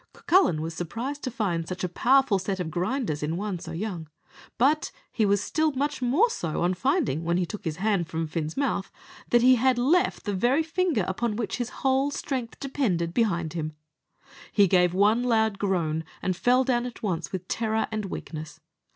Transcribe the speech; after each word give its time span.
Cucullin 0.13 0.61
was 0.61 0.73
surprised 0.73 1.21
to 1.21 1.29
find 1.29 1.67
such 1.67 1.83
a 1.83 1.87
powerful 1.87 2.39
set 2.39 2.59
of 2.59 2.71
grinders 2.71 3.21
in 3.21 3.37
one 3.37 3.59
so 3.59 3.71
young; 3.71 4.07
but 4.57 4.91
he 5.11 5.27
was 5.27 5.43
still 5.43 5.73
much 5.73 6.01
more 6.01 6.27
so 6.31 6.63
on 6.63 6.73
finding, 6.73 7.23
when 7.23 7.37
he 7.37 7.45
took 7.45 7.63
his 7.65 7.75
hand 7.75 8.07
from 8.07 8.25
Fin's 8.25 8.57
mouth, 8.57 8.91
that 9.29 9.43
he 9.43 9.57
had 9.57 9.77
left 9.77 10.23
the 10.25 10.33
very 10.33 10.63
finger 10.63 11.05
upon 11.07 11.35
which 11.35 11.57
his 11.57 11.69
whole 11.85 12.09
strength 12.09 12.59
depended, 12.59 13.13
behind 13.13 13.53
him. 13.53 13.73
He 14.51 14.67
gave 14.67 14.95
one 14.95 15.21
loud 15.21 15.59
groan, 15.59 16.03
and 16.23 16.35
fell 16.35 16.63
down 16.63 16.87
at 16.87 17.03
once 17.03 17.31
with 17.31 17.47
terror 17.47 17.87
and 17.91 18.05
weakness. 18.05 18.59